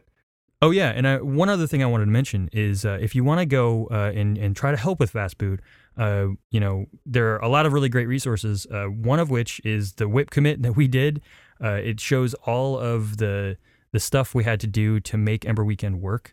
Oh 0.60 0.70
yeah, 0.70 0.90
and 0.90 1.06
uh, 1.06 1.18
one 1.18 1.48
other 1.48 1.66
thing 1.66 1.82
I 1.82 1.86
wanted 1.86 2.04
to 2.04 2.10
mention 2.12 2.48
is 2.52 2.84
uh, 2.84 2.98
if 3.00 3.16
you 3.16 3.24
want 3.24 3.40
to 3.40 3.46
go 3.46 3.88
uh, 3.90 4.12
and 4.14 4.38
and 4.38 4.54
try 4.54 4.70
to 4.70 4.76
help 4.76 5.00
with 5.00 5.12
Fastboot, 5.12 5.58
uh, 5.96 6.28
you 6.50 6.60
know 6.60 6.86
there 7.04 7.34
are 7.34 7.38
a 7.38 7.48
lot 7.48 7.66
of 7.66 7.72
really 7.72 7.88
great 7.88 8.06
resources. 8.06 8.66
Uh, 8.70 8.84
one 8.84 9.18
of 9.18 9.30
which 9.30 9.60
is 9.64 9.94
the 9.94 10.08
WIP 10.08 10.30
commit 10.30 10.62
that 10.62 10.76
we 10.76 10.86
did. 10.86 11.20
Uh, 11.62 11.80
it 11.82 12.00
shows 12.00 12.34
all 12.34 12.78
of 12.78 13.16
the 13.16 13.56
the 13.92 14.00
stuff 14.00 14.34
we 14.34 14.44
had 14.44 14.60
to 14.60 14.66
do 14.66 15.00
to 15.00 15.16
make 15.16 15.44
Ember 15.44 15.64
Weekend 15.64 16.00
work. 16.00 16.32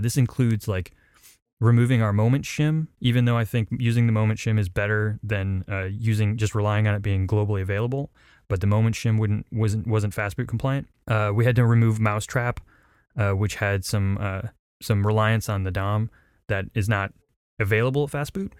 this 0.00 0.16
includes 0.16 0.66
like 0.66 0.92
removing 1.60 2.02
our 2.02 2.12
moment 2.12 2.44
shim, 2.44 2.88
even 3.00 3.24
though 3.24 3.36
I 3.36 3.44
think 3.44 3.68
using 3.78 4.06
the 4.06 4.12
moment 4.12 4.38
shim 4.38 4.58
is 4.58 4.68
better 4.68 5.18
than 5.22 5.64
uh, 5.68 5.84
using 5.84 6.36
just 6.36 6.54
relying 6.54 6.86
on 6.86 6.94
it 6.94 7.02
being 7.02 7.26
globally 7.26 7.62
available. 7.62 8.10
But 8.48 8.60
the 8.60 8.66
moment 8.66 8.94
shim 8.94 9.18
wouldn't 9.18 9.46
wasn't 9.50 9.86
wasn't 9.86 10.14
fastboot 10.14 10.48
compliant. 10.48 10.88
Uh, 11.08 11.32
we 11.34 11.44
had 11.44 11.56
to 11.56 11.66
remove 11.66 11.98
mousetrap, 11.98 12.60
uh, 13.16 13.32
which 13.32 13.56
had 13.56 13.84
some 13.84 14.18
uh, 14.20 14.42
some 14.80 15.06
reliance 15.06 15.48
on 15.48 15.64
the 15.64 15.70
DOM 15.70 16.10
that 16.48 16.66
is 16.74 16.88
not 16.88 17.12
available 17.58 18.04
at 18.04 18.10
fastboot. 18.10 18.52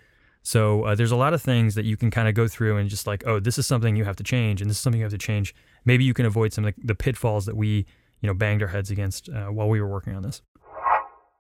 So 0.43 0.85
uh, 0.85 0.95
there's 0.95 1.11
a 1.11 1.17
lot 1.17 1.35
of 1.35 1.43
things 1.43 1.75
that 1.75 1.85
you 1.85 1.97
can 1.97 2.11
kind 2.11 2.29
of 2.29 2.35
go 2.35 2.47
through 2.47 2.77
and 2.77 2.89
just 2.89 3.07
like, 3.07 3.25
oh, 3.27 3.41
this 3.41 3.59
is 3.59 3.67
something 3.67 3.97
you 3.97 4.05
have 4.05 4.15
to 4.17 4.23
change, 4.23 4.61
and 4.61 4.71
this 4.71 4.77
is 4.77 4.81
something 4.81 5.01
you 5.01 5.05
have 5.05 5.13
to 5.13 5.19
change. 5.19 5.53
Maybe 5.85 6.05
you 6.05 6.15
can 6.15 6.25
avoid 6.25 6.53
some 6.53 6.65
of 6.65 6.75
the, 6.83 6.95
pitfalls 6.95 7.47
that 7.47 7.57
we 7.57 7.85
you 8.21 8.27
know 8.27 8.35
banged 8.35 8.63
our 8.63 8.69
heads 8.69 8.91
against 8.91 9.29
uh, 9.29 9.47
while 9.47 9.69
we 9.69 9.81
were 9.81 9.89
working 9.89 10.15
on 10.15 10.23
this. 10.23 10.43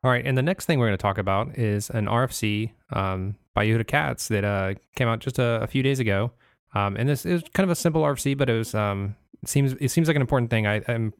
All 0.04 0.10
right, 0.10 0.24
and 0.24 0.36
the 0.36 0.42
next 0.42 0.66
thing 0.66 0.78
we're 0.78 0.86
going 0.86 0.98
to 0.98 1.02
talk 1.02 1.18
about 1.18 1.58
is 1.58 1.90
an 1.90 2.06
RFC 2.06 2.72
um, 2.90 3.36
by 3.54 3.66
Yehuda 3.66 3.86
Katz 3.86 4.28
that 4.28 4.44
uh, 4.44 4.74
came 4.94 5.08
out 5.08 5.20
just 5.20 5.38
a, 5.38 5.62
a, 5.62 5.66
few 5.66 5.82
days 5.82 5.98
ago. 5.98 6.30
Um, 6.74 6.96
and 6.96 7.08
this 7.08 7.24
is 7.24 7.42
kind 7.54 7.64
of 7.64 7.70
a 7.70 7.74
simple 7.74 8.02
RFC, 8.02 8.36
but 8.36 8.50
it 8.50 8.52
was 8.52 8.74
um, 8.74 9.16
seems 9.44 9.72
it 9.80 9.88
seems 9.88 10.08
like 10.08 10.16
an 10.16 10.20
important 10.20 10.50
thing. 10.50 10.66
I, 10.66 10.76
am 10.88 11.14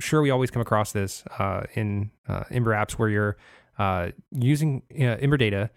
sure 0.00 0.22
we 0.22 0.30
always 0.30 0.50
come 0.50 0.62
across 0.62 0.92
this 0.92 1.22
uh, 1.38 1.64
in 1.74 2.10
uh, 2.28 2.44
Ember 2.50 2.72
apps 2.72 2.92
where 2.92 3.08
you're 3.08 3.36
uh, 3.78 4.10
using 4.30 4.82
Ember 4.90 5.36
data 5.36 5.70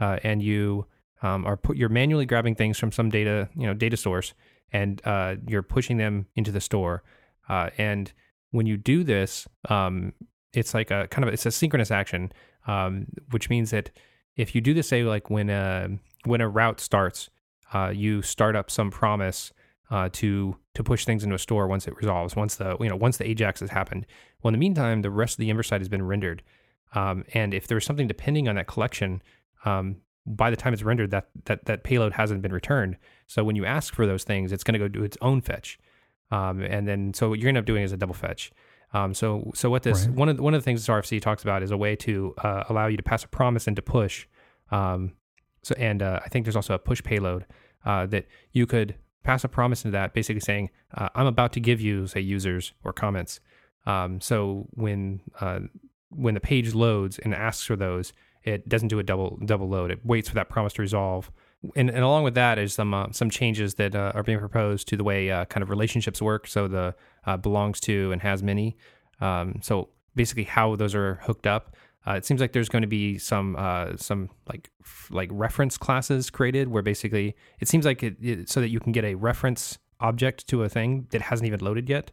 uh, 0.00 0.18
and 0.22 0.42
you 0.42 0.86
um, 1.22 1.46
are 1.46 1.56
put 1.56 1.76
you're 1.76 1.88
manually 1.88 2.26
grabbing 2.26 2.54
things 2.54 2.78
from 2.78 2.92
some 2.92 3.08
data 3.08 3.48
you 3.56 3.66
know 3.66 3.74
data 3.74 3.96
source 3.96 4.34
and 4.72 5.00
uh, 5.04 5.36
you're 5.46 5.62
pushing 5.62 5.96
them 5.96 6.26
into 6.36 6.52
the 6.52 6.60
store. 6.60 7.02
and 7.48 8.12
when 8.50 8.66
you 8.66 8.76
do 8.76 9.02
this, 9.02 9.48
um, 9.70 10.12
it's 10.52 10.74
like 10.74 10.90
a 10.90 11.08
kind 11.08 11.26
of 11.26 11.32
it's 11.32 11.46
a 11.46 11.50
synchronous 11.50 11.90
action, 11.90 12.32
um, 12.66 13.06
which 13.30 13.48
means 13.48 13.70
that 13.70 13.90
if 14.36 14.54
you 14.54 14.60
do 14.60 14.74
this, 14.74 14.88
say 14.88 15.02
like 15.02 15.30
when 15.30 15.50
a 15.50 15.88
when 16.24 16.40
a 16.40 16.48
route 16.48 16.80
starts, 16.80 17.30
uh, 17.74 17.92
you 17.94 18.22
start 18.22 18.56
up 18.56 18.70
some 18.70 18.90
promise 18.90 19.52
uh, 19.90 20.08
to 20.12 20.56
to 20.74 20.82
push 20.82 21.04
things 21.04 21.22
into 21.22 21.34
a 21.34 21.38
store 21.38 21.66
once 21.66 21.86
it 21.86 21.96
resolves, 21.96 22.36
once 22.36 22.56
the 22.56 22.76
you 22.80 22.88
know 22.88 22.96
once 22.96 23.16
the 23.16 23.28
Ajax 23.28 23.60
has 23.60 23.70
happened. 23.70 24.06
Well, 24.42 24.50
in 24.50 24.54
the 24.54 24.58
meantime, 24.58 25.02
the 25.02 25.10
rest 25.10 25.34
of 25.34 25.38
the 25.38 25.50
Ember 25.50 25.62
side 25.62 25.80
has 25.80 25.88
been 25.88 26.06
rendered, 26.06 26.42
um, 26.94 27.24
and 27.34 27.54
if 27.54 27.66
there's 27.66 27.84
something 27.84 28.06
depending 28.06 28.48
on 28.48 28.56
that 28.56 28.66
collection, 28.66 29.22
um, 29.64 29.96
by 30.26 30.50
the 30.50 30.56
time 30.56 30.72
it's 30.72 30.82
rendered, 30.82 31.10
that 31.10 31.28
that 31.44 31.64
that 31.66 31.84
payload 31.84 32.14
hasn't 32.14 32.42
been 32.42 32.52
returned. 32.52 32.96
So 33.26 33.44
when 33.44 33.56
you 33.56 33.64
ask 33.64 33.94
for 33.94 34.06
those 34.06 34.24
things, 34.24 34.52
it's 34.52 34.64
going 34.64 34.74
to 34.74 34.78
go 34.78 34.88
do 34.88 35.04
its 35.04 35.18
own 35.20 35.40
fetch, 35.40 35.78
um, 36.30 36.62
and 36.62 36.86
then 36.86 37.12
so 37.14 37.28
what 37.28 37.38
you're 37.38 37.46
going 37.46 37.54
to 37.54 37.58
end 37.58 37.64
up 37.64 37.66
doing 37.66 37.82
is 37.82 37.92
a 37.92 37.96
double 37.96 38.14
fetch. 38.14 38.50
Um, 38.94 39.14
so 39.14 39.50
so 39.54 39.70
what 39.70 39.82
this 39.82 40.06
Right. 40.06 40.14
one 40.14 40.28
of 40.28 40.36
the, 40.36 40.42
one 40.42 40.54
of 40.54 40.60
the 40.60 40.64
things 40.64 40.80
this 40.84 40.88
RFC 40.88 41.20
talks 41.20 41.42
about 41.42 41.62
is 41.62 41.70
a 41.70 41.76
way 41.76 41.96
to 41.96 42.34
uh, 42.38 42.64
allow 42.68 42.86
you 42.88 42.96
to 42.96 43.02
pass 43.02 43.24
a 43.24 43.28
promise 43.28 43.66
into 43.66 43.82
push. 43.82 44.26
Um, 44.70 45.12
so 45.62 45.74
and 45.78 46.02
uh, 46.02 46.20
I 46.24 46.28
think 46.28 46.44
there's 46.44 46.56
also 46.56 46.74
a 46.74 46.78
push 46.78 47.02
payload 47.02 47.46
uh, 47.84 48.06
that 48.06 48.26
you 48.52 48.66
could 48.66 48.96
pass 49.24 49.44
a 49.44 49.48
promise 49.48 49.84
into 49.84 49.92
that, 49.92 50.12
basically 50.14 50.40
saying 50.40 50.70
uh, 50.94 51.08
I'm 51.14 51.26
about 51.26 51.52
to 51.54 51.60
give 51.60 51.80
you 51.80 52.06
say 52.06 52.20
users 52.20 52.72
or 52.84 52.92
comments. 52.92 53.40
Um, 53.86 54.20
so 54.20 54.66
when 54.74 55.20
uh, 55.40 55.60
when 56.10 56.34
the 56.34 56.40
page 56.40 56.74
loads 56.74 57.18
and 57.18 57.34
asks 57.34 57.64
for 57.64 57.76
those, 57.76 58.12
it 58.44 58.68
doesn't 58.68 58.88
do 58.88 58.98
a 58.98 59.02
double 59.02 59.38
double 59.44 59.68
load. 59.68 59.90
It 59.90 60.04
waits 60.04 60.28
for 60.28 60.34
that 60.34 60.48
promise 60.48 60.74
to 60.74 60.82
resolve. 60.82 61.30
And, 61.76 61.90
and 61.90 62.00
along 62.00 62.24
with 62.24 62.34
that 62.34 62.58
is 62.58 62.74
some 62.74 62.92
uh, 62.92 63.12
some 63.12 63.30
changes 63.30 63.74
that 63.74 63.94
uh, 63.94 64.12
are 64.14 64.22
being 64.22 64.38
proposed 64.38 64.88
to 64.88 64.96
the 64.96 65.04
way 65.04 65.30
uh, 65.30 65.44
kind 65.44 65.62
of 65.62 65.70
relationships 65.70 66.20
work. 66.20 66.46
So 66.46 66.66
the 66.66 66.94
uh, 67.24 67.36
belongs 67.36 67.78
to 67.80 68.10
and 68.12 68.20
has 68.22 68.42
many. 68.42 68.76
Um, 69.20 69.60
so 69.62 69.88
basically, 70.16 70.44
how 70.44 70.76
those 70.76 70.94
are 70.94 71.16
hooked 71.22 71.46
up. 71.46 71.76
Uh, 72.04 72.14
it 72.14 72.24
seems 72.24 72.40
like 72.40 72.52
there's 72.52 72.68
going 72.68 72.82
to 72.82 72.88
be 72.88 73.16
some 73.16 73.54
uh, 73.56 73.96
some 73.96 74.28
like 74.48 74.70
f- 74.82 75.08
like 75.12 75.28
reference 75.32 75.78
classes 75.78 76.30
created 76.30 76.66
where 76.66 76.82
basically 76.82 77.36
it 77.60 77.68
seems 77.68 77.84
like 77.84 78.02
it, 78.02 78.16
it 78.20 78.48
so 78.48 78.60
that 78.60 78.70
you 78.70 78.80
can 78.80 78.90
get 78.90 79.04
a 79.04 79.14
reference 79.14 79.78
object 80.00 80.48
to 80.48 80.64
a 80.64 80.68
thing 80.68 81.06
that 81.10 81.22
hasn't 81.22 81.46
even 81.46 81.60
loaded 81.60 81.88
yet. 81.88 82.10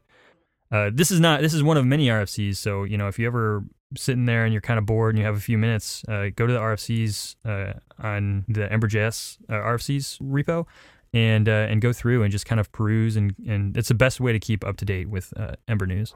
This 0.91 1.09
is 1.09 1.19
not. 1.19 1.41
This 1.41 1.55
is 1.55 1.63
one 1.63 1.77
of 1.77 1.85
many 1.87 2.07
RFCs. 2.07 2.57
So 2.57 2.83
you 2.83 2.99
know, 2.99 3.07
if 3.07 3.17
you 3.17 3.25
ever 3.25 3.63
sitting 3.97 4.25
there 4.25 4.43
and 4.45 4.53
you're 4.53 4.61
kind 4.61 4.77
of 4.77 4.85
bored 4.85 5.15
and 5.15 5.19
you 5.19 5.25
have 5.25 5.35
a 5.35 5.41
few 5.41 5.57
minutes, 5.57 6.03
uh, 6.07 6.29
go 6.35 6.45
to 6.47 6.53
the 6.53 6.59
RFCs 6.59 7.35
uh, 7.45 7.73
on 7.99 8.45
the 8.47 8.71
Ember.js 8.71 9.37
uh, 9.49 9.53
RFCs 9.53 10.19
repo, 10.21 10.65
and 11.13 11.49
uh, 11.49 11.67
and 11.69 11.81
go 11.81 11.91
through 11.93 12.23
and 12.23 12.31
just 12.31 12.45
kind 12.45 12.59
of 12.59 12.71
peruse 12.71 13.15
and 13.15 13.35
and 13.47 13.75
it's 13.75 13.87
the 13.87 13.95
best 13.95 14.19
way 14.19 14.31
to 14.31 14.39
keep 14.39 14.65
up 14.65 14.77
to 14.77 14.85
date 14.85 15.09
with 15.09 15.33
uh, 15.37 15.53
Ember 15.67 15.85
news. 15.85 16.13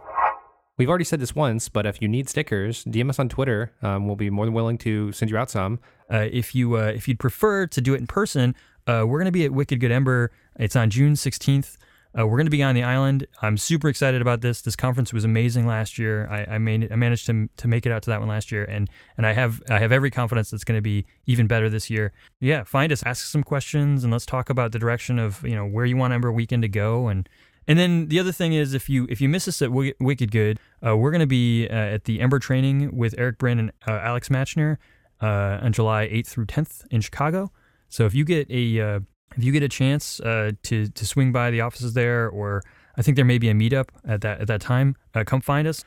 We've 0.75 0.89
already 0.89 1.05
said 1.05 1.19
this 1.19 1.35
once, 1.35 1.69
but 1.69 1.85
if 1.85 2.01
you 2.01 2.07
need 2.07 2.27
stickers, 2.27 2.83
DM 2.85 3.07
us 3.09 3.19
on 3.19 3.29
Twitter. 3.29 3.71
Um, 3.83 4.07
we'll 4.07 4.15
be 4.15 4.31
more 4.31 4.45
than 4.45 4.55
willing 4.55 4.79
to 4.79 5.11
send 5.11 5.29
you 5.29 5.37
out 5.37 5.51
some. 5.51 5.79
Uh, 6.11 6.27
if 6.31 6.55
you 6.55 6.77
uh, 6.77 6.91
if 6.95 7.07
you'd 7.07 7.19
prefer 7.19 7.67
to 7.67 7.81
do 7.81 7.93
it 7.93 7.99
in 7.99 8.07
person, 8.07 8.55
uh, 8.87 9.03
we're 9.05 9.19
going 9.19 9.25
to 9.25 9.31
be 9.31 9.45
at 9.45 9.51
Wicked 9.51 9.79
Good 9.79 9.91
Ember. 9.91 10.31
It's 10.59 10.75
on 10.75 10.89
June 10.89 11.13
16th. 11.13 11.77
Uh, 12.17 12.27
we're 12.27 12.37
going 12.37 12.45
to 12.45 12.51
be 12.51 12.61
on 12.61 12.75
the 12.75 12.83
island. 12.83 13.25
I'm 13.41 13.57
super 13.57 13.89
excited 13.89 14.21
about 14.21 14.41
this. 14.41 14.61
This 14.61 14.75
conference 14.75 15.11
was 15.11 15.23
amazing 15.23 15.65
last 15.65 15.97
year. 15.97 16.27
I, 16.29 16.55
I 16.55 16.57
made 16.59 16.91
I 16.91 16.95
managed 16.95 17.25
to 17.27 17.49
to 17.57 17.67
make 17.67 17.85
it 17.85 17.91
out 17.91 18.03
to 18.03 18.09
that 18.11 18.19
one 18.19 18.29
last 18.29 18.51
year, 18.51 18.65
and 18.65 18.89
and 19.17 19.25
I 19.25 19.33
have 19.33 19.61
I 19.69 19.79
have 19.79 19.91
every 19.91 20.11
confidence 20.11 20.51
that's 20.51 20.63
going 20.63 20.77
to 20.77 20.81
be 20.81 21.05
even 21.25 21.47
better 21.47 21.69
this 21.69 21.89
year. 21.89 22.13
Yeah, 22.39 22.63
find 22.63 22.91
us, 22.91 23.01
ask 23.03 23.25
some 23.25 23.43
questions, 23.43 24.03
and 24.03 24.13
let's 24.13 24.25
talk 24.25 24.49
about 24.49 24.71
the 24.71 24.79
direction 24.79 25.17
of 25.17 25.43
you 25.43 25.55
know 25.55 25.65
where 25.65 25.85
you 25.85 25.97
want 25.97 26.13
Ember 26.13 26.31
Weekend 26.31 26.61
to 26.61 26.69
go, 26.69 27.07
and 27.07 27.27
and 27.67 27.79
then 27.79 28.09
the 28.09 28.19
other 28.19 28.31
thing 28.31 28.53
is 28.53 28.73
if 28.73 28.89
you 28.89 29.07
if 29.09 29.21
you 29.21 29.29
miss 29.29 29.47
us 29.47 29.61
at 29.61 29.69
Wi- 29.69 29.95
Wicked 29.99 30.31
Good, 30.31 30.59
uh, 30.85 30.95
we're 30.97 31.11
going 31.11 31.21
to 31.21 31.27
be 31.27 31.67
uh, 31.67 31.73
at 31.73 32.03
the 32.05 32.19
Ember 32.19 32.39
training 32.39 32.95
with 32.95 33.15
Erik 33.17 33.37
Bryn 33.37 33.59
and 33.59 33.71
uh, 33.87 33.91
Alex 33.91 34.29
Matchneer 34.29 34.77
uh, 35.21 35.59
on 35.61 35.71
July 35.71 36.07
8th 36.07 36.27
through 36.27 36.45
10th 36.45 36.85
in 36.91 37.01
Chicago. 37.01 37.51
So 37.89 38.05
if 38.05 38.13
you 38.13 38.25
get 38.25 38.49
a 38.49 38.81
uh, 38.81 38.99
if 39.35 39.43
you 39.43 39.51
get 39.51 39.63
a 39.63 39.69
chance 39.69 40.19
uh, 40.19 40.51
to 40.63 40.87
to 40.87 41.05
swing 41.05 41.31
by 41.31 41.51
the 41.51 41.61
offices 41.61 41.93
there, 41.93 42.29
or 42.29 42.63
I 42.97 43.01
think 43.01 43.15
there 43.15 43.25
may 43.25 43.37
be 43.37 43.49
a 43.49 43.53
meetup 43.53 43.89
at 44.07 44.21
that 44.21 44.41
at 44.41 44.47
that 44.47 44.61
time, 44.61 44.95
uh, 45.13 45.23
come 45.23 45.41
find 45.41 45.67
us. 45.67 45.83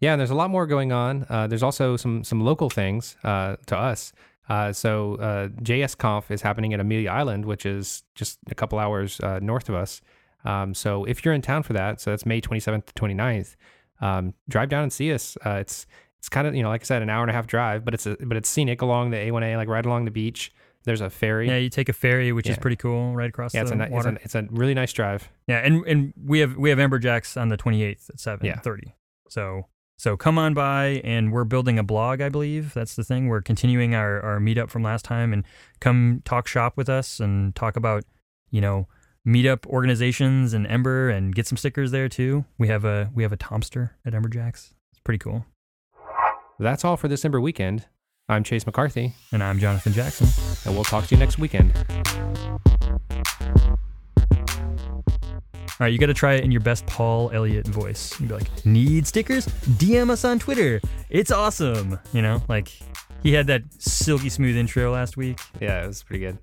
Yeah, 0.00 0.14
there's 0.16 0.30
a 0.30 0.36
lot 0.36 0.50
more 0.50 0.66
going 0.66 0.92
on. 0.92 1.26
Uh, 1.28 1.46
there's 1.46 1.62
also 1.62 1.96
some 1.96 2.24
some 2.24 2.40
local 2.40 2.70
things 2.70 3.16
uh, 3.24 3.56
to 3.66 3.76
us. 3.76 4.12
Uh, 4.48 4.72
so 4.72 5.14
uh, 5.16 5.48
JSConf 5.62 6.30
is 6.30 6.42
happening 6.42 6.74
at 6.74 6.80
Amelia 6.80 7.10
Island, 7.10 7.46
which 7.46 7.64
is 7.64 8.04
just 8.14 8.38
a 8.50 8.54
couple 8.54 8.78
hours 8.78 9.20
north 9.40 9.68
of 9.68 9.74
us. 9.74 10.02
Um, 10.44 10.74
so 10.74 11.04
if 11.04 11.24
you're 11.24 11.32
in 11.32 11.40
town 11.40 11.62
for 11.62 11.72
that, 11.72 12.00
so 12.00 12.10
that's 12.10 12.26
May 12.26 12.42
27th 12.42 12.84
to 12.84 12.92
29th, 12.92 13.56
um, 14.02 14.34
drive 14.48 14.68
down 14.68 14.82
and 14.82 14.92
see 14.92 15.12
us. 15.12 15.38
It's 15.44 15.86
it's 16.18 16.28
kind 16.28 16.46
of 16.46 16.54
you 16.54 16.62
know 16.62 16.68
like 16.68 16.82
I 16.82 16.84
said, 16.84 17.02
an 17.02 17.10
hour 17.10 17.22
and 17.22 17.30
a 17.30 17.34
half 17.34 17.46
drive, 17.46 17.84
but 17.84 17.94
it's 17.94 18.06
a, 18.06 18.16
but 18.20 18.36
it's 18.36 18.48
scenic 18.48 18.82
along 18.82 19.10
the 19.10 19.16
A1A, 19.16 19.56
like 19.56 19.68
right 19.68 19.84
along 19.84 20.04
the 20.04 20.10
beach. 20.10 20.52
There's 20.84 21.00
a 21.00 21.10
ferry. 21.10 21.48
Yeah, 21.48 21.56
you 21.56 21.70
take 21.70 21.88
a 21.88 21.92
ferry, 21.94 22.30
which 22.32 22.48
is 22.48 22.58
pretty 22.58 22.76
cool, 22.76 23.14
right 23.14 23.28
across 23.28 23.54
Yeah, 23.54 23.62
it's 23.62 23.70
the 23.70 23.82
a, 23.82 23.88
ni- 23.88 23.96
it's 23.96 24.06
a 24.06 24.14
it's 24.22 24.34
a 24.34 24.46
really 24.50 24.74
nice 24.74 24.92
drive. 24.92 25.30
Yeah, 25.46 25.58
and 25.58 25.84
and 25.86 26.12
we 26.22 26.40
have 26.40 26.56
we 26.56 26.70
have 26.70 26.78
Emberjacks 26.78 27.40
on 27.40 27.48
the 27.48 27.56
28th 27.56 28.10
at 28.10 28.16
7:30. 28.16 28.42
Yeah. 28.84 28.90
So 29.28 29.66
so 29.96 30.16
come 30.16 30.38
on 30.38 30.52
by 30.54 31.00
and 31.04 31.32
we're 31.32 31.44
building 31.44 31.78
a 31.78 31.82
blog, 31.82 32.20
I 32.20 32.28
believe. 32.28 32.74
That's 32.74 32.96
the 32.96 33.04
thing. 33.04 33.28
We're 33.28 33.40
continuing 33.40 33.94
our 33.94 34.20
our 34.20 34.38
meetup 34.38 34.68
from 34.68 34.82
last 34.82 35.04
time 35.04 35.32
and 35.32 35.44
come 35.80 36.20
talk 36.24 36.46
shop 36.46 36.76
with 36.76 36.88
us 36.88 37.20
and 37.20 37.54
talk 37.56 37.76
about, 37.76 38.04
you 38.50 38.60
know, 38.60 38.86
meetup 39.26 39.66
organizations 39.66 40.52
and 40.52 40.66
Ember 40.66 41.08
and 41.08 41.34
get 41.34 41.46
some 41.46 41.56
stickers 41.56 41.92
there 41.92 42.08
too. 42.08 42.44
We 42.58 42.68
have 42.68 42.84
a 42.84 43.10
we 43.14 43.22
have 43.22 43.32
a 43.32 43.38
Tomster 43.38 43.90
at 44.04 44.12
Emberjacks. 44.12 44.72
It's 44.92 45.00
pretty 45.02 45.18
cool. 45.18 45.46
That's 46.58 46.84
all 46.84 46.96
for 46.96 47.08
this 47.08 47.24
Ember 47.24 47.40
weekend. 47.40 47.86
I'm 48.28 48.42
Chase 48.42 48.64
McCarthy, 48.64 49.12
And 49.32 49.42
I'm 49.42 49.58
Jonathan 49.58 49.92
Jackson. 49.92 50.26
and 50.64 50.74
we'll 50.74 50.84
talk 50.84 51.06
to 51.06 51.14
you 51.14 51.18
next 51.18 51.38
weekend. 51.38 51.72
All 55.76 55.78
right, 55.80 55.92
you 55.92 55.98
got 55.98 56.06
to 56.06 56.14
try 56.14 56.34
it 56.34 56.44
in 56.44 56.50
your 56.50 56.60
best 56.62 56.86
Paul 56.86 57.30
Elliott 57.34 57.66
voice. 57.66 58.18
You'd 58.18 58.28
be 58.28 58.34
like, 58.34 58.64
"Need 58.64 59.06
stickers? 59.06 59.46
DM 59.46 60.08
us 60.08 60.24
on 60.24 60.38
Twitter. 60.38 60.80
It's 61.10 61.30
awesome." 61.30 61.98
You 62.12 62.22
know, 62.22 62.42
like 62.48 62.68
he 63.22 63.32
had 63.34 63.48
that 63.48 63.62
silky 63.78 64.28
smooth 64.30 64.56
intro 64.56 64.90
last 64.92 65.16
week. 65.16 65.38
Yeah, 65.60 65.84
it 65.84 65.86
was 65.88 66.02
pretty 66.02 66.20
good. 66.24 66.38